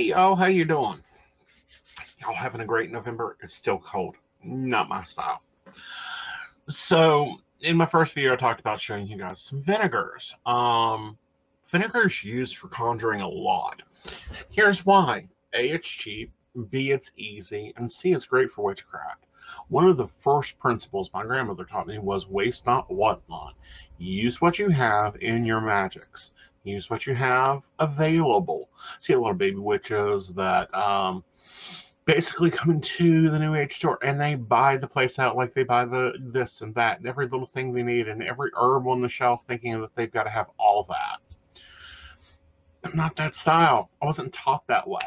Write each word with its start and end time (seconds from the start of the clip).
Hey 0.00 0.06
y'all, 0.06 0.34
how 0.34 0.46
you 0.46 0.64
doing? 0.64 1.02
Y'all 2.22 2.34
having 2.34 2.62
a 2.62 2.64
great 2.64 2.90
November? 2.90 3.36
It's 3.42 3.54
still 3.54 3.76
cold. 3.76 4.16
Not 4.42 4.88
my 4.88 5.02
style. 5.02 5.42
So 6.70 7.34
in 7.60 7.76
my 7.76 7.84
first 7.84 8.14
video, 8.14 8.32
I 8.32 8.36
talked 8.36 8.60
about 8.60 8.80
showing 8.80 9.06
you 9.06 9.18
guys 9.18 9.42
some 9.42 9.62
vinegars. 9.62 10.34
Um, 10.46 11.18
vinegar 11.70 12.06
is 12.06 12.24
used 12.24 12.56
for 12.56 12.68
conjuring 12.68 13.20
a 13.20 13.28
lot. 13.28 13.82
Here's 14.48 14.86
why. 14.86 15.28
A, 15.52 15.68
it's 15.68 15.86
cheap. 15.86 16.32
B, 16.70 16.92
it's 16.92 17.12
easy. 17.18 17.74
And 17.76 17.92
C, 17.92 18.12
it's 18.12 18.24
great 18.24 18.50
for 18.50 18.64
witchcraft. 18.64 19.26
One 19.68 19.86
of 19.86 19.98
the 19.98 20.08
first 20.08 20.58
principles 20.58 21.10
my 21.12 21.24
grandmother 21.24 21.66
taught 21.66 21.86
me 21.86 21.98
was 21.98 22.26
waste 22.26 22.64
not, 22.64 22.90
want 22.90 23.20
not. 23.28 23.52
Use 23.98 24.40
what 24.40 24.58
you 24.58 24.70
have 24.70 25.16
in 25.16 25.44
your 25.44 25.60
magics. 25.60 26.30
Use 26.64 26.88
what 26.88 27.06
you 27.06 27.14
have 27.14 27.64
available. 27.78 28.69
See 29.00 29.12
a 29.12 29.20
lot 29.20 29.30
of 29.30 29.38
baby 29.38 29.56
witches 29.56 30.28
that 30.34 30.72
um, 30.74 31.24
basically 32.04 32.50
come 32.50 32.70
into 32.70 33.30
the 33.30 33.38
new 33.38 33.54
age 33.54 33.76
store 33.76 33.98
and 34.02 34.20
they 34.20 34.34
buy 34.34 34.76
the 34.76 34.88
place 34.88 35.18
out 35.18 35.36
like 35.36 35.54
they 35.54 35.62
buy 35.62 35.84
the 35.84 36.12
this 36.18 36.60
and 36.60 36.74
that 36.74 36.98
and 36.98 37.06
every 37.06 37.26
little 37.26 37.46
thing 37.46 37.72
they 37.72 37.82
need 37.82 38.08
and 38.08 38.22
every 38.22 38.50
herb 38.56 38.86
on 38.86 39.00
the 39.00 39.08
shelf 39.08 39.44
thinking 39.46 39.80
that 39.80 39.94
they've 39.94 40.12
got 40.12 40.24
to 40.24 40.30
have 40.30 40.46
all 40.58 40.82
that. 40.84 41.18
I'm 42.84 42.96
not 42.96 43.16
that 43.16 43.34
style. 43.34 43.90
I 44.02 44.06
wasn't 44.06 44.32
taught 44.32 44.66
that 44.68 44.88
way. 44.88 45.00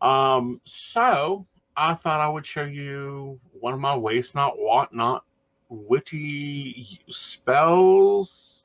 Um, 0.00 0.60
so 0.64 1.46
I 1.76 1.94
thought 1.94 2.20
I 2.20 2.28
would 2.28 2.46
show 2.46 2.64
you 2.64 3.40
one 3.52 3.72
of 3.72 3.80
my 3.80 3.96
waste 3.96 4.34
not, 4.34 4.58
want 4.58 4.94
not, 4.94 5.24
witty 5.68 7.00
spells. 7.10 8.61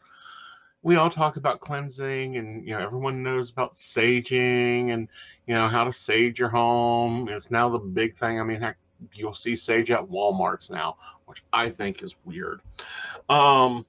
We 0.87 0.95
all 0.95 1.09
talk 1.09 1.35
about 1.35 1.59
cleansing, 1.59 2.37
and 2.37 2.65
you 2.65 2.71
know 2.71 2.79
everyone 2.79 3.21
knows 3.21 3.49
about 3.49 3.75
saging, 3.75 4.93
and 4.93 5.09
you 5.45 5.53
know 5.53 5.67
how 5.67 5.83
to 5.83 5.91
sage 5.91 6.39
your 6.39 6.47
home. 6.47 7.27
It's 7.27 7.51
now 7.51 7.67
the 7.67 7.77
big 7.77 8.15
thing. 8.15 8.39
I 8.39 8.43
mean, 8.43 8.61
heck, 8.61 8.77
you'll 9.13 9.33
see 9.33 9.57
sage 9.57 9.91
at 9.91 10.07
WalMarts 10.07 10.71
now, 10.71 10.95
which 11.25 11.43
I 11.51 11.69
think 11.69 12.03
is 12.03 12.15
weird. 12.23 12.61
Um, 13.27 13.85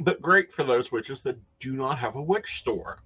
but 0.00 0.20
great 0.20 0.52
for 0.52 0.64
those 0.64 0.92
witches 0.92 1.22
that 1.22 1.38
do 1.60 1.72
not 1.72 1.96
have 1.96 2.16
a 2.16 2.22
witch 2.22 2.58
store. 2.58 2.98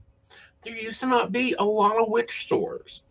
There 0.62 0.77
used 0.77 0.99
to 0.99 1.07
not 1.07 1.31
be 1.31 1.55
a 1.61 1.65
lot 1.65 2.03
of 2.03 2.09
witch 2.09 2.43
stores. 2.43 3.05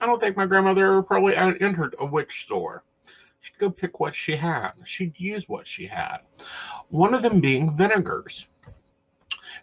I 0.00 0.06
don't 0.06 0.18
think 0.18 0.36
my 0.36 0.46
grandmother 0.46 1.00
probably 1.02 1.36
entered 1.36 1.94
a 2.00 2.06
witch 2.06 2.42
store. 2.42 2.82
She'd 3.38 3.56
go 3.58 3.70
pick 3.70 4.00
what 4.00 4.16
she 4.16 4.34
had. 4.34 4.72
She'd 4.84 5.14
use 5.16 5.48
what 5.48 5.68
she 5.68 5.86
had. 5.86 6.22
One 6.88 7.14
of 7.14 7.22
them 7.22 7.40
being 7.40 7.76
vinegars. 7.76 8.48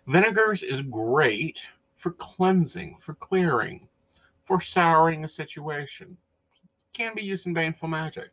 Vinegars 0.08 0.64
is 0.64 0.82
great 0.84 1.62
for 1.98 2.12
cleansing, 2.12 2.98
for 3.02 3.14
clearing, 3.16 3.90
for 4.46 4.62
souring 4.62 5.26
a 5.26 5.30
situation. 5.30 6.16
Can 6.94 7.14
be 7.14 7.24
used 7.24 7.46
in 7.46 7.54
baneful 7.54 7.90
magic, 7.90 8.32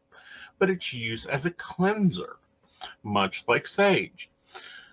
but 0.58 0.70
it's 0.70 0.92
used 0.92 1.28
as 1.28 1.46
a 1.46 1.50
cleanser, 1.50 2.36
much 3.02 3.44
like 3.48 3.66
sage. 3.66 4.30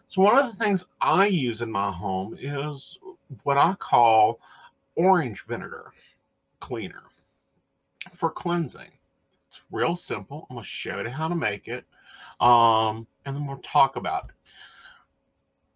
So 0.08 0.24
one 0.24 0.38
of 0.38 0.48
the 0.48 0.58
things 0.58 0.86
I 1.00 1.28
use 1.28 1.62
in 1.62 1.72
my 1.72 1.92
home 1.92 2.36
is 2.40 2.98
what 3.44 3.58
I 3.58 3.76
call 3.76 4.40
orange 4.96 5.46
vinegar 5.46 5.94
cleaner 6.60 7.04
for 8.16 8.32
cleansing. 8.32 8.92
It's 9.52 9.64
real 9.72 9.96
simple. 9.96 10.48
I'm 10.50 10.56
going 10.56 10.64
to 10.64 10.68
show 10.68 11.00
you 11.00 11.10
how 11.10 11.28
to 11.28 11.36
make 11.36 11.68
it, 11.68 11.86
um, 12.40 13.06
and 13.26 13.36
then 13.36 13.46
we'll 13.46 13.58
talk 13.58 13.98
about 13.98 14.26
it. 14.26 14.36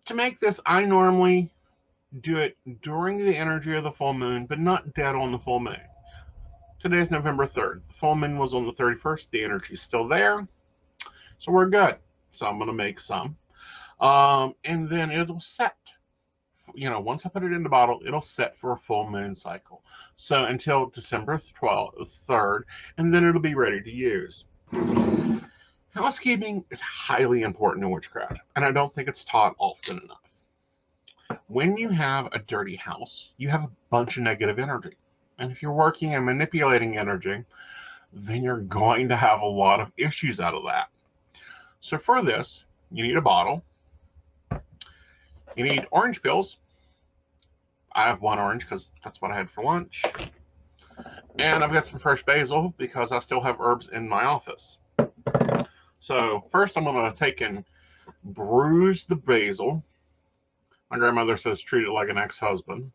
To 0.06 0.14
make 0.14 0.40
this, 0.40 0.60
I 0.66 0.86
normally 0.86 1.52
do 2.22 2.38
it 2.38 2.58
during 2.82 3.18
the 3.18 3.36
energy 3.36 3.76
of 3.76 3.84
the 3.84 3.92
full 3.92 4.14
moon, 4.14 4.46
but 4.46 4.60
not 4.60 4.94
dead 4.94 5.16
on 5.16 5.32
the 5.32 5.40
full 5.40 5.60
moon. 5.60 5.82
Today 6.80 7.00
is 7.00 7.10
November 7.10 7.46
3rd. 7.46 7.82
The 7.88 7.94
full 7.94 8.16
moon 8.16 8.38
was 8.38 8.54
on 8.54 8.66
the 8.66 8.72
31st. 8.72 9.30
The 9.32 9.44
energy 9.44 9.74
is 9.74 9.82
still 9.82 10.08
there. 10.08 10.48
So 11.40 11.52
we're 11.52 11.70
good. 11.70 11.96
So 12.32 12.46
I'm 12.46 12.58
going 12.58 12.68
to 12.70 12.74
make 12.74 13.00
some. 13.00 13.36
Um, 14.00 14.54
and 14.64 14.88
then 14.88 15.10
it'll 15.10 15.40
set 15.40 15.76
you 16.74 16.90
know, 16.90 17.00
once 17.00 17.26
I 17.26 17.30
put 17.30 17.44
it 17.44 17.54
in 17.54 17.64
the 17.64 17.70
bottle, 17.70 18.02
it'll 18.06 18.22
set 18.22 18.58
for 18.58 18.74
a 18.74 18.78
full 18.78 19.10
moon 19.10 19.36
cycle. 19.36 19.84
So 20.18 20.46
until 20.46 20.88
December 20.88 21.38
12th, 21.38 22.26
3rd, 22.28 22.62
and 22.98 23.14
then 23.14 23.24
it'll 23.26 23.42
be 23.42 23.56
ready 23.56 23.82
to 23.82 23.92
use. 23.92 24.46
Housekeeping 25.96 26.66
is 26.72 26.82
highly 26.82 27.44
important 27.44 27.86
in 27.86 27.90
witchcraft, 27.90 28.42
and 28.58 28.66
I 28.66 28.72
don't 28.72 28.92
think 28.92 29.08
it's 29.08 29.24
taught 29.24 29.56
often 29.58 30.02
enough. 30.04 31.40
When 31.48 31.78
you 31.78 31.88
have 31.88 32.28
a 32.34 32.40
dirty 32.40 32.76
house, 32.76 33.32
you 33.38 33.48
have 33.48 33.64
a 33.64 33.72
bunch 33.90 34.18
of 34.18 34.24
negative 34.24 34.60
energy. 34.60 34.98
And 35.40 35.54
if 35.54 35.62
you're 35.62 35.72
working 35.72 36.14
and 36.14 36.26
manipulating 36.26 36.98
energy, 36.98 37.46
then 38.12 38.44
you're 38.44 38.60
going 38.60 39.08
to 39.08 39.16
have 39.16 39.40
a 39.40 39.46
lot 39.46 39.80
of 39.80 39.90
issues 39.96 40.42
out 40.42 40.54
of 40.54 40.66
that. 40.66 40.90
So 41.80 41.98
for 41.98 42.22
this, 42.22 42.66
you 42.92 43.04
need 43.04 43.16
a 43.16 43.22
bottle. 43.22 43.64
You 45.56 45.64
need 45.64 45.88
orange 45.92 46.22
peels. 46.22 46.58
I 47.94 48.04
have 48.08 48.22
one 48.22 48.38
orange 48.38 48.64
because 48.64 48.90
that's 49.02 49.22
what 49.22 49.32
I 49.32 49.38
had 49.38 49.50
for 49.50 49.64
lunch. 49.64 50.04
And 51.40 51.64
I've 51.64 51.72
got 51.72 51.86
some 51.86 52.00
fresh 52.00 52.22
basil 52.26 52.74
because 52.78 53.14
I 53.14 53.20
still 53.20 53.40
have 53.40 53.62
herbs 53.62 53.88
in 53.94 54.10
my 54.10 54.26
office. 54.26 54.80
So 56.06 56.44
first 56.52 56.78
I'm 56.78 56.84
going 56.84 57.12
to 57.12 57.18
take 57.18 57.42
and 57.42 57.66
bruise 58.24 59.06
the 59.06 59.16
basil. 59.16 59.84
My 60.92 61.00
grandmother 61.00 61.36
says 61.36 61.62
treat 61.62 61.88
it 61.88 61.92
like 61.92 62.10
an 62.10 62.18
ex-husband. 62.20 62.92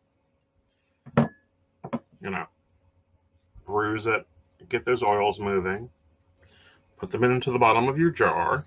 You 1.17 2.29
know, 2.29 2.45
bruise 3.65 4.05
it, 4.05 4.25
get 4.69 4.85
those 4.85 5.03
oils 5.03 5.41
moving. 5.41 5.89
Put 6.99 7.11
them 7.11 7.25
into 7.25 7.51
the 7.51 7.59
bottom 7.59 7.89
of 7.89 7.99
your 7.99 8.11
jar 8.11 8.63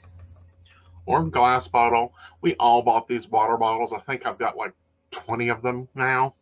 or 1.07 1.23
glass 1.23 1.67
bottle. 1.67 2.13
We 2.43 2.55
all 2.57 2.83
bought 2.83 3.09
these 3.09 3.27
water 3.27 3.57
bottles. 3.57 3.95
I 3.95 4.01
think 4.01 4.27
I've 4.27 4.37
got 4.37 4.59
like 4.59 4.75
20 5.11 5.49
of 5.49 5.63
them 5.63 5.89
now. 5.95 6.35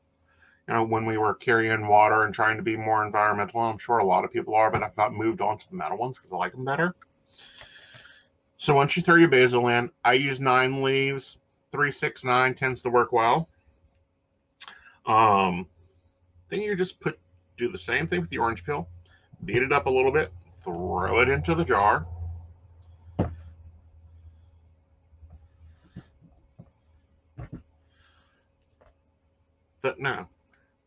You 0.67 0.75
know, 0.75 0.83
when 0.83 1.07
we 1.07 1.19
were 1.19 1.35
carrying 1.35 1.87
water 1.87 2.25
and 2.25 2.35
trying 2.35 2.57
to 2.57 2.65
be 2.65 2.77
more 2.77 3.07
environmental, 3.07 3.61
I'm 3.61 3.79
sure 3.79 3.99
a 3.99 4.05
lot 4.05 4.25
of 4.25 4.33
people 4.33 4.57
are, 4.57 4.73
but 4.73 4.83
I've 4.83 4.97
not 4.97 5.15
moved 5.15 5.41
on 5.41 5.59
to 5.59 5.71
the 5.71 5.77
metal 5.77 5.99
ones 5.99 6.19
because 6.19 6.33
I 6.33 6.37
like 6.37 6.51
them 6.51 6.65
better. 6.65 6.97
So 8.63 8.75
once 8.75 8.97
you 8.97 9.03
throw 9.03 9.17
your 9.17 9.27
basil 9.27 9.67
in, 9.67 9.91
I 10.05 10.13
use 10.13 10.41
nine 10.41 10.85
leaves. 10.85 11.37
Three, 11.73 11.91
six, 11.91 12.23
nine 12.23 12.55
tends 12.55 12.81
to 12.83 12.91
work 12.91 13.11
well. 13.11 13.49
Um, 15.05 15.67
then 16.49 16.61
you 16.61 16.77
just 16.77 17.01
put 17.01 17.19
do 17.57 17.69
the 17.69 17.77
same 17.77 18.07
thing 18.07 18.21
with 18.21 18.31
the 18.31 18.39
orange 18.39 18.65
peel. 18.65 18.87
Beat 19.45 19.63
it 19.63 19.73
up 19.73 19.87
a 19.87 19.91
little 19.91 20.13
bit, 20.13 20.33
throw 20.63 21.21
it 21.23 21.29
into 21.29 21.57
the 21.57 21.65
jar. 21.65 22.07
But 29.81 29.99
no, 29.99 30.29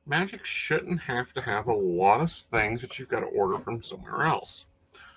magic 0.05 0.45
shouldn't 0.45 1.01
have 1.01 1.33
to 1.33 1.41
have 1.41 1.67
a 1.67 1.73
lot 1.73 2.21
of 2.21 2.31
things 2.31 2.79
that 2.79 2.97
you've 2.97 3.09
got 3.09 3.19
to 3.19 3.25
order 3.25 3.59
from 3.59 3.83
somewhere 3.83 4.27
else. 4.27 4.65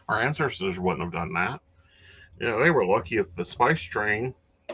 Our 0.08 0.20
ancestors 0.20 0.80
wouldn't 0.80 1.04
have 1.04 1.12
done 1.12 1.32
that. 1.34 1.60
You 2.40 2.46
know, 2.46 2.62
they 2.62 2.70
were 2.70 2.86
lucky 2.86 3.16
if 3.16 3.34
the 3.34 3.44
spice 3.44 3.82
train 3.82 4.32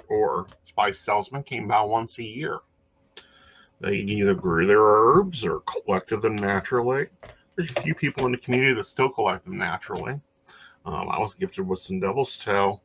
or 0.09 0.47
spice 0.67 0.99
salesman 0.99 1.43
came 1.43 1.67
by 1.67 1.81
once 1.83 2.19
a 2.19 2.25
year. 2.25 2.59
They 3.81 3.97
either 3.97 4.35
grew 4.35 4.67
their 4.67 4.83
herbs 4.83 5.47
or 5.47 5.61
collected 5.61 6.21
them 6.21 6.37
naturally. 6.37 7.07
There's 7.57 7.71
a 7.71 7.83
few 7.83 7.95
people 7.95 8.27
in 8.27 8.33
the 8.33 8.39
community 8.39 8.75
that 8.75 8.85
still 8.85 9.09
collect 9.09 9.45
them 9.45 9.57
naturally. 9.57 10.21
Um, 10.85 11.09
I 11.09 11.19
was 11.19 11.35
gifted 11.35 11.67
with 11.67 11.79
some 11.79 12.01
devil's 12.01 12.39
tail 12.39 12.83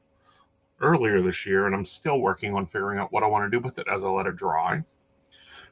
earlier 0.79 1.21
this 1.21 1.45
year, 1.45 1.65
and 1.65 1.75
I'm 1.75 1.85
still 1.85 2.19
working 2.19 2.55
on 2.55 2.65
figuring 2.65 2.99
out 2.99 3.11
what 3.11 3.23
I 3.23 3.27
want 3.27 3.51
to 3.51 3.57
do 3.57 3.61
with 3.61 3.79
it 3.79 3.87
as 3.91 4.03
I 4.03 4.07
let 4.07 4.27
it 4.27 4.37
dry. 4.37 4.81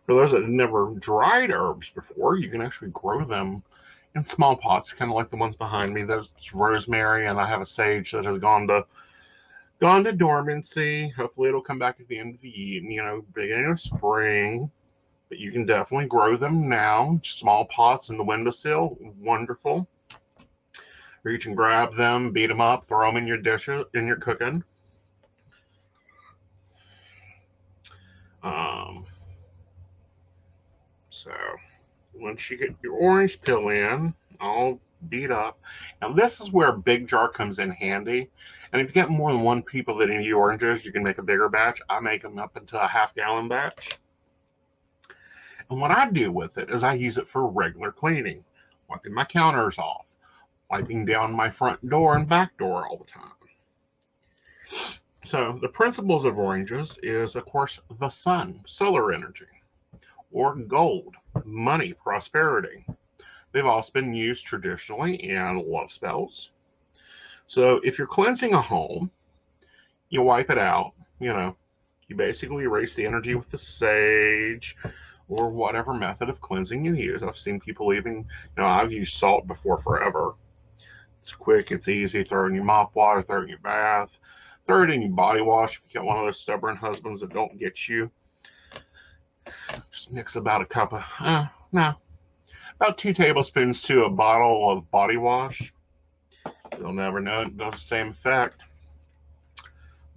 For 0.06 0.15
those 0.15 0.31
that 0.31 0.42
have 0.42 0.50
never 0.50 0.94
dried 1.00 1.51
herbs 1.51 1.89
before, 1.89 2.38
you 2.38 2.50
can 2.50 2.62
actually 2.62 2.92
grow 2.92 3.24
them 3.24 3.63
in 4.18 4.25
small 4.25 4.56
pots, 4.56 4.92
kind 4.92 5.12
of 5.12 5.16
like 5.16 5.30
the 5.30 5.38
ones 5.38 5.56
behind 5.56 5.94
me. 5.94 6.04
There's 6.04 6.31
rosemary, 6.54 7.28
and 7.28 7.40
I 7.40 7.48
have 7.48 7.62
a 7.62 7.66
sage 7.66 8.12
that 8.12 8.25
has 8.25 8.38
gone 8.38 8.68
to 8.68 8.86
gone 9.80 10.04
to 10.04 10.12
dormancy. 10.12 11.10
Hopefully, 11.10 11.50
it'll 11.50 11.62
come 11.62 11.80
back 11.80 12.00
at 12.00 12.08
the 12.08 12.19
end 12.19 12.36
of 12.36 12.42
the 12.42 12.50
you 12.50 13.02
know 13.02 13.24
beginning 13.34 13.72
of 13.72 13.80
spring. 13.80 14.69
But 15.30 15.40
you 15.40 15.52
can 15.52 15.66
definitely 15.66 16.08
grow 16.08 16.38
them 16.38 16.69
now, 16.69 17.19
small 17.22 17.66
pots 17.66 18.10
in 18.10 18.18
the 18.18 18.24
windowsill. 18.24 18.98
Wonderful. 19.19 19.88
Or 21.25 21.31
you 21.31 21.38
can 21.38 21.54
grab 21.54 21.96
them, 21.96 22.31
beat 22.31 22.48
them 22.48 22.62
up, 22.62 22.86
throw 22.86 23.10
them 23.10 23.18
in 23.18 23.28
your 23.28 23.38
dishes, 23.38 23.84
in 23.94 24.08
your 24.08 24.16
cooking. 24.16 24.63
Um, 28.42 29.06
so 31.10 31.31
once 32.13 32.50
you 32.50 32.57
get 32.57 32.75
your 32.83 32.94
orange 32.94 33.42
peel 33.42 33.69
in, 33.69 34.13
all 34.39 34.80
beat 35.09 35.31
up. 35.31 35.59
Now 36.01 36.12
this 36.12 36.42
is 36.42 36.51
where 36.51 36.69
a 36.69 36.77
big 36.77 37.07
jar 37.07 37.30
comes 37.30 37.59
in 37.59 37.71
handy. 37.71 38.30
And 38.71 38.81
if 38.81 38.88
you 38.88 38.94
get 38.94 39.09
more 39.09 39.31
than 39.31 39.42
one 39.42 39.62
people 39.62 39.95
that 39.98 40.09
need 40.09 40.31
oranges, 40.31 40.83
you 40.83 40.92
can 40.92 41.04
make 41.04 41.18
a 41.18 41.24
bigger 41.24 41.50
batch. 41.50 41.81
I 41.89 42.00
make 42.00 42.21
them 42.21 42.39
up 42.39 42.57
into 42.57 42.81
a 42.81 42.88
half 42.88 43.15
gallon 43.15 43.48
batch. 43.48 43.98
And 45.69 45.81
what 45.81 45.92
I 45.92 46.09
do 46.09 46.31
with 46.31 46.57
it 46.57 46.69
is 46.69 46.83
I 46.83 46.94
use 46.94 47.18
it 47.18 47.27
for 47.27 47.48
regular 47.48 47.92
cleaning, 47.92 48.44
wiping 48.89 49.13
my 49.13 49.25
counters 49.25 49.77
off, 49.77 50.06
wiping 50.69 51.06
down 51.06 51.33
my 51.33 51.50
front 51.50 51.88
door 51.89 52.15
and 52.15 52.27
back 52.27 52.57
door 52.57 52.88
all 52.88 52.98
the 52.98 53.06
time. 53.06 53.31
So 55.24 55.60
the 55.62 55.68
principles 55.68 56.24
of 56.24 56.38
oranges 56.38 56.98
is, 57.03 57.36
of 57.36 57.45
course, 57.45 57.80
the 58.00 58.07
sun, 58.07 58.62
solar 58.65 59.12
energy, 59.12 59.45
or 60.31 60.56
gold, 60.56 61.15
money, 61.45 61.94
prosperity. 61.94 62.85
They've 63.51 63.65
also 63.65 63.91
been 63.91 64.13
used 64.13 64.45
traditionally 64.45 65.15
in 65.15 65.63
love 65.69 65.91
spells. 65.91 66.51
So 67.45 67.79
if 67.83 67.97
you're 67.97 68.07
cleansing 68.07 68.53
a 68.53 68.62
home, 68.62 69.09
you 70.09 70.21
wipe 70.21 70.50
it 70.50 70.57
out, 70.57 70.94
you 71.19 71.29
know, 71.29 71.56
you 72.07 72.15
basically 72.15 72.63
erase 72.63 72.95
the 72.95 73.06
energy 73.06 73.35
with 73.35 73.50
the 73.50 73.57
sage 73.57 74.77
or 75.29 75.50
whatever 75.50 75.94
method 75.94 76.29
of 76.29 76.41
cleansing 76.41 76.83
you 76.83 76.94
use. 76.94 77.24
I've 77.24 77.38
seen 77.38 77.59
people 77.59 77.94
even, 77.94 78.18
you 78.18 78.25
know, 78.57 78.65
I've 78.65 78.91
used 78.91 79.15
salt 79.15 79.47
before 79.47 79.77
forever. 79.77 80.35
It's 81.21 81.33
quick, 81.33 81.71
it's 81.71 81.89
easy. 81.89 82.24
Throw 82.24 82.45
it 82.45 82.50
in 82.50 82.56
your 82.56 82.63
mop 82.63 82.95
water, 82.95 83.21
throw 83.21 83.39
it 83.39 83.44
in 83.44 83.50
your 83.50 83.59
bath, 83.59 84.19
throw 84.65 84.83
it 84.83 84.89
in 84.89 85.01
your 85.01 85.12
body 85.12 85.41
wash 85.41 85.81
if 85.85 85.94
you 85.94 86.00
got 86.00 86.06
one 86.06 86.18
of 86.18 86.25
those 86.25 86.39
stubborn 86.39 86.77
husbands 86.77 87.21
that 87.21 87.33
don't 87.33 87.59
get 87.59 87.89
you. 87.89 88.09
Just 89.98 90.12
mix 90.12 90.36
about 90.36 90.62
a 90.62 90.66
cup 90.66 90.94
of, 90.94 91.04
uh, 91.20 91.48
no, 91.72 91.96
about 92.76 93.00
two 93.00 93.16
tablespoons 93.16 93.82
to 93.82 94.04
a 94.04 94.10
bottle 94.12 94.70
of 94.70 94.92
body 94.92 95.18
wash. 95.18 95.74
You'll 96.78 96.94
never 96.94 97.20
know 97.20 97.42
it 97.42 97.58
does 97.58 97.74
the 97.74 97.80
same 97.80 98.10
effect. 98.10 98.62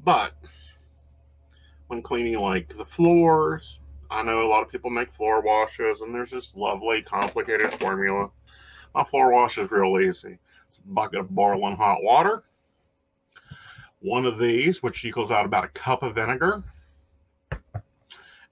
But 0.04 0.34
when 1.86 2.02
cleaning 2.02 2.38
like 2.38 2.76
the 2.76 2.84
floors, 2.84 3.80
I 4.10 4.22
know 4.22 4.42
a 4.42 4.50
lot 4.50 4.60
of 4.60 4.68
people 4.68 4.90
make 4.90 5.14
floor 5.14 5.40
washes 5.40 6.02
and 6.02 6.14
there's 6.14 6.32
this 6.32 6.54
lovely 6.54 7.00
complicated 7.00 7.72
formula. 7.80 8.28
My 8.94 9.04
floor 9.04 9.32
wash 9.32 9.56
is 9.56 9.70
real 9.70 9.98
easy. 9.98 10.36
It's 10.68 10.76
a 10.76 10.82
bucket 10.88 11.20
of 11.20 11.30
boiling 11.30 11.76
hot 11.76 12.02
water. 12.02 12.42
One 14.00 14.26
of 14.26 14.38
these, 14.38 14.82
which 14.82 15.06
equals 15.06 15.30
out 15.30 15.46
about 15.46 15.64
a 15.64 15.68
cup 15.68 16.02
of 16.02 16.16
vinegar, 16.16 16.62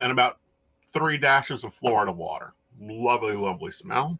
and 0.00 0.10
about 0.10 0.38
three 0.98 1.18
dashes 1.18 1.64
of 1.64 1.74
Florida 1.74 2.12
water. 2.12 2.52
Lovely, 2.80 3.34
lovely 3.34 3.72
smell. 3.72 4.18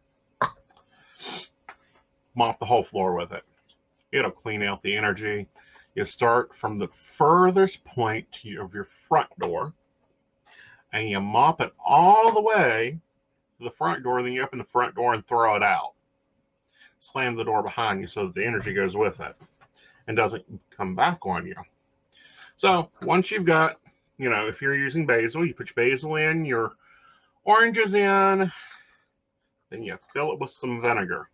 Mop 2.35 2.59
the 2.59 2.65
whole 2.65 2.83
floor 2.83 3.15
with 3.15 3.31
it. 3.33 3.43
It'll 4.11 4.31
clean 4.31 4.63
out 4.63 4.81
the 4.81 4.95
energy. 4.95 5.47
You 5.95 6.05
start 6.05 6.55
from 6.55 6.79
the 6.79 6.87
furthest 7.17 7.83
point 7.83 8.27
of 8.59 8.73
your 8.73 8.87
front 9.07 9.29
door 9.39 9.73
and 10.93 11.09
you 11.09 11.19
mop 11.19 11.61
it 11.61 11.73
all 11.83 12.33
the 12.33 12.41
way 12.41 12.97
to 13.57 13.63
the 13.63 13.71
front 13.71 14.03
door, 14.03 14.23
then 14.23 14.33
you 14.33 14.41
open 14.41 14.57
the 14.57 14.65
front 14.65 14.95
door 14.95 15.13
and 15.13 15.25
throw 15.27 15.55
it 15.55 15.63
out 15.63 15.93
slam 16.99 17.35
the 17.35 17.43
door 17.43 17.63
behind 17.63 18.01
you 18.01 18.07
so 18.07 18.25
that 18.25 18.35
the 18.35 18.45
energy 18.45 18.73
goes 18.73 18.95
with 18.95 19.19
it 19.19 19.35
and 20.07 20.17
doesn't 20.17 20.45
come 20.69 20.95
back 20.95 21.25
on 21.25 21.45
you. 21.45 21.55
So 22.57 22.89
once 23.03 23.31
you've 23.31 23.45
got, 23.45 23.79
you 24.19 24.29
know, 24.29 24.47
if 24.47 24.61
you're 24.61 24.75
using 24.75 25.05
basil, 25.05 25.45
you 25.45 25.53
put 25.53 25.73
your 25.75 25.91
basil 25.91 26.17
in, 26.17 26.45
your 26.45 26.73
oranges 27.45 27.93
in, 27.93 28.51
then 29.69 29.81
you 29.81 29.97
fill 30.13 30.33
it 30.33 30.39
with 30.39 30.51
some 30.51 30.81
vinegar. 30.81 31.29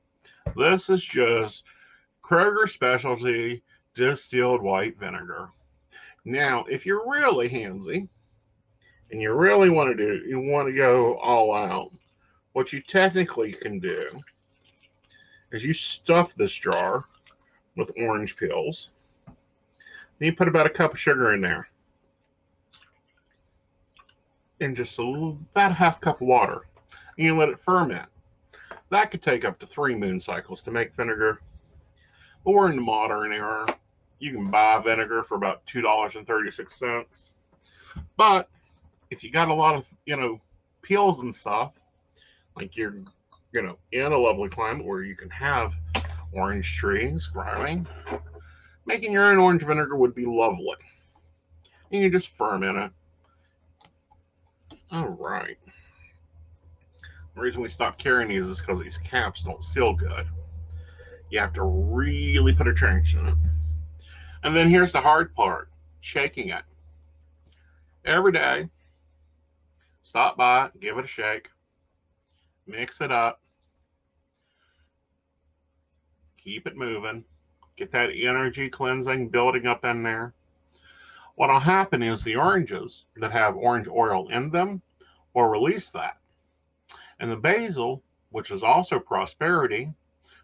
This 0.56 0.90
is 0.92 1.04
just 1.04 1.66
Kroger 2.24 2.70
specialty 2.70 3.64
distilled 3.96 4.62
white 4.62 5.00
vinegar. 5.00 5.50
Now, 6.26 6.64
if 6.70 6.86
you're 6.86 7.10
really 7.10 7.50
handsy 7.50 8.08
and 9.12 9.20
you 9.20 9.34
really 9.34 9.70
want 9.70 9.90
to 9.90 9.96
do, 9.96 10.24
you 10.28 10.40
want 10.40 10.68
to 10.68 10.74
go 10.74 11.18
all 11.18 11.56
out, 11.56 11.92
what 12.54 12.72
you 12.72 12.82
technically 12.82 13.52
can 13.52 13.80
do 13.80 14.22
is 15.52 15.64
you 15.64 15.74
stuff 15.74 16.36
this 16.36 16.54
jar 16.54 17.04
with 17.76 17.92
orange 17.98 18.38
peels. 18.38 18.92
Then 19.26 20.28
you 20.28 20.36
put 20.36 20.48
about 20.48 20.68
a 20.68 20.70
cup 20.70 20.94
of 20.94 21.00
sugar 21.00 21.34
in 21.34 21.42
there. 21.42 21.68
And 24.62 24.76
just 24.76 24.98
a 24.98 25.04
little, 25.04 25.38
about 25.52 25.74
half 25.74 26.00
cup 26.02 26.22
of 26.22 26.28
water. 26.28 26.62
And 27.18 27.26
you 27.26 27.38
let 27.38 27.50
it 27.50 27.60
ferment. 27.60 28.08
That 28.90 29.12
could 29.12 29.22
take 29.22 29.44
up 29.44 29.60
to 29.60 29.66
three 29.66 29.96
moon 29.96 30.20
cycles 30.20 30.62
to 30.64 30.72
make 30.72 30.96
vinegar. 30.96 31.40
But 32.44 32.52
we're 32.52 32.70
in 32.70 32.76
the 32.76 32.82
modern 32.82 33.34
era. 33.34 33.66
You 34.20 34.32
can 34.32 34.50
buy 34.50 34.80
vinegar 34.80 35.24
for 35.24 35.36
about 35.36 35.66
$2.36. 35.66 37.30
But 38.18 38.50
if 39.12 39.24
you 39.24 39.32
got 39.32 39.50
a 39.50 39.54
lot 39.54 39.76
of, 39.76 39.86
you 40.06 40.16
know, 40.16 40.40
peels 40.82 41.22
and 41.22 41.36
stuff, 41.36 41.74
like 42.56 42.78
you're 42.78 42.96
you 43.56 43.62
know, 43.62 43.78
in 43.94 44.12
a 44.12 44.18
lovely 44.18 44.50
climate 44.50 44.86
where 44.86 45.02
you 45.02 45.16
can 45.16 45.30
have 45.30 45.74
orange 46.34 46.76
trees 46.76 47.26
growing, 47.28 47.88
making 48.86 49.14
your 49.14 49.32
own 49.32 49.38
orange 49.38 49.64
vinegar 49.64 49.96
would 49.96 50.14
be 50.14 50.26
lovely. 50.26 50.76
And 51.90 52.02
you 52.02 52.10
can 52.10 52.20
just 52.20 52.36
ferment 52.38 52.78
it. 52.78 52.92
All 54.96 55.10
right. 55.10 55.58
The 57.36 57.42
reason 57.42 57.62
we 57.62 57.68
stopped 57.68 58.00
carrying 58.00 58.30
these 58.30 58.48
is 58.48 58.62
because 58.62 58.80
these 58.80 58.98
caps 59.00 59.42
don't 59.42 59.62
seal 59.62 59.94
good. 59.94 60.26
You 61.30 61.40
have 61.40 61.52
to 61.56 61.64
really 61.64 62.54
put 62.54 62.70
a 62.70 62.74
trench 62.74 63.14
in 63.14 63.28
it. 63.28 63.36
And 64.44 64.56
then 64.56 64.70
here's 64.70 64.94
the 64.94 65.02
hard 65.02 65.36
part 65.36 65.68
shaking 66.00 66.48
it. 66.48 66.62
Every 68.06 68.32
day, 68.32 68.70
stop 70.02 70.38
by, 70.38 70.70
give 70.80 70.98
it 70.98 71.04
a 71.04 71.10
shake, 71.10 71.50
mix 72.66 73.02
it 73.02 73.12
up, 73.12 73.42
keep 76.38 76.68
it 76.68 76.78
moving, 76.78 77.26
get 77.76 77.92
that 77.92 78.12
energy 78.16 78.70
cleansing 78.70 79.28
building 79.28 79.68
up 79.68 79.84
in 79.84 80.04
there. 80.04 80.34
What'll 81.36 81.60
happen 81.60 82.02
is 82.02 82.24
the 82.24 82.38
oranges 82.38 83.08
that 83.18 83.34
have 83.34 83.58
orange 83.58 83.90
oil 83.90 84.30
in 84.30 84.52
them 84.52 84.82
will 85.36 85.46
release 85.46 85.92
that. 85.92 86.18
And 87.20 87.30
the 87.30 87.36
basil, 87.36 88.02
which 88.32 88.52
is 88.52 88.64
also 88.64 89.00
prosperity, 89.00 89.94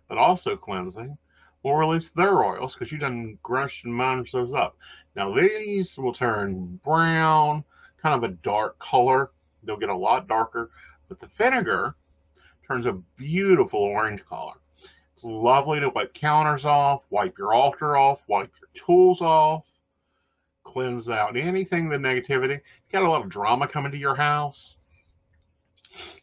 but 0.08 0.18
also 0.18 0.56
cleansing, 0.56 1.18
will 1.64 1.76
release 1.76 2.10
their 2.10 2.44
oils 2.44 2.74
because 2.74 2.92
you 2.92 2.98
done 2.98 3.38
grushed 3.44 3.86
and 3.86 3.94
munched 3.94 4.34
those 4.34 4.54
up. 4.54 4.78
Now 5.16 5.34
these 5.34 5.98
will 5.98 6.14
turn 6.14 6.80
brown, 6.84 7.64
kind 8.02 8.16
of 8.16 8.30
a 8.30 8.34
dark 8.36 8.78
color. 8.80 9.32
They'll 9.64 9.78
get 9.78 9.90
a 9.90 9.96
lot 9.96 10.28
darker, 10.28 10.72
but 11.08 11.20
the 11.20 11.30
vinegar 11.38 11.96
turns 12.68 12.86
a 12.86 12.94
beautiful 13.18 13.80
orange 13.80 14.26
color. 14.26 14.54
It's 15.16 15.24
lovely 15.24 15.80
to 15.80 15.90
wipe 15.90 16.14
counters 16.14 16.66
off, 16.66 17.04
wipe 17.10 17.38
your 17.38 17.54
altar 17.54 17.96
off, 17.96 18.22
wipe 18.28 18.52
your 18.60 18.86
tools 18.86 19.22
off, 19.22 19.66
cleanse 20.64 21.10
out 21.10 21.38
anything 21.38 21.90
the 21.90 21.98
negativity. 21.98 22.56
You 22.56 22.92
got 22.92 23.04
a 23.04 23.10
lot 23.10 23.22
of 23.22 23.30
drama 23.30 23.68
coming 23.68 23.92
to 23.92 23.98
your 23.98 24.16
house. 24.16 24.78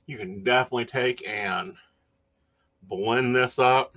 You 0.07 0.19
can 0.19 0.43
definitely 0.43 0.87
take 0.87 1.27
and 1.27 1.75
blend 2.83 3.35
this 3.35 3.59
up. 3.59 3.97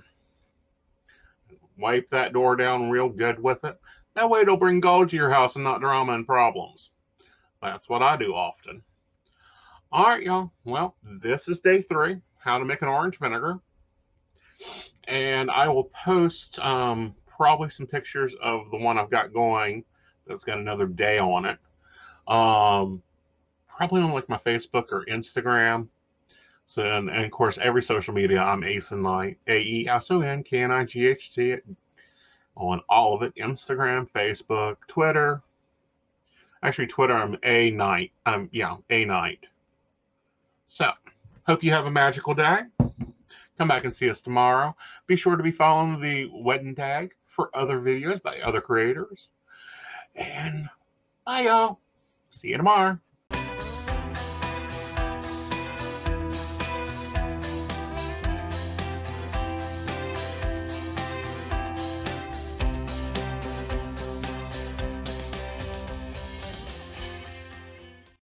Wipe 1.78 2.08
that 2.10 2.32
door 2.32 2.56
down 2.56 2.90
real 2.90 3.08
good 3.08 3.42
with 3.42 3.64
it. 3.64 3.80
That 4.14 4.28
way 4.28 4.40
it'll 4.40 4.56
bring 4.56 4.80
gold 4.80 5.10
to 5.10 5.16
your 5.16 5.30
house 5.30 5.56
and 5.56 5.64
not 5.64 5.80
drama 5.80 6.12
and 6.12 6.26
problems. 6.26 6.90
That's 7.62 7.88
what 7.88 8.02
I 8.02 8.16
do 8.16 8.34
often. 8.34 8.82
All 9.90 10.06
right, 10.06 10.22
y'all. 10.22 10.52
Well, 10.64 10.96
this 11.02 11.48
is 11.48 11.60
day 11.60 11.82
three, 11.82 12.20
how 12.38 12.58
to 12.58 12.64
make 12.64 12.82
an 12.82 12.88
orange 12.88 13.18
vinegar 13.18 13.60
and 15.08 15.50
I 15.50 15.68
will 15.68 15.84
post 15.84 16.58
um, 16.60 17.14
probably 17.26 17.70
some 17.70 17.86
pictures 17.86 18.34
of 18.42 18.70
the 18.70 18.76
one 18.76 18.98
I've 18.98 19.10
got 19.10 19.32
going 19.32 19.84
that's 20.26 20.44
got 20.44 20.58
another 20.58 20.86
day 20.86 21.18
on 21.18 21.44
it. 21.44 21.58
Um, 22.28 23.02
probably 23.82 24.02
on 24.02 24.12
like 24.12 24.28
my 24.28 24.38
Facebook 24.38 24.92
or 24.92 25.04
Instagram. 25.06 25.88
So, 26.66 26.84
and, 26.84 27.10
and, 27.10 27.24
of 27.24 27.32
course, 27.32 27.58
every 27.60 27.82
social 27.82 28.14
media, 28.14 28.38
I'm 28.38 28.62
Aeson 28.62 29.02
Knight, 29.02 29.38
A 29.48 29.58
E 29.58 29.88
S 29.88 30.08
O 30.12 30.20
N 30.20 30.44
K 30.44 30.62
N 30.62 30.70
I 30.70 30.84
G 30.84 31.08
H 31.08 31.32
T, 31.34 31.56
on 32.54 32.80
all 32.88 33.12
of 33.12 33.22
it 33.22 33.34
Instagram, 33.34 34.08
Facebook, 34.08 34.76
Twitter. 34.86 35.42
Actually, 36.62 36.86
Twitter, 36.86 37.14
I'm 37.14 37.36
A 37.42 37.72
Knight. 37.72 38.12
Um, 38.24 38.48
yeah, 38.52 38.76
A 38.90 39.04
Knight. 39.04 39.40
So, 40.68 40.92
hope 41.48 41.64
you 41.64 41.72
have 41.72 41.86
a 41.86 41.90
magical 41.90 42.34
day. 42.34 42.60
Come 43.58 43.66
back 43.66 43.84
and 43.84 43.92
see 43.92 44.08
us 44.08 44.22
tomorrow. 44.22 44.76
Be 45.08 45.16
sure 45.16 45.34
to 45.34 45.42
be 45.42 45.50
following 45.50 46.00
the 46.00 46.30
WEDIN 46.30 46.76
tag 46.76 47.14
for 47.26 47.50
other 47.52 47.80
videos 47.80 48.22
by 48.22 48.38
other 48.42 48.60
creators. 48.60 49.30
And 50.14 50.68
bye, 51.26 51.40
y'all. 51.40 51.80
See 52.30 52.50
you 52.50 52.58
tomorrow. 52.58 52.96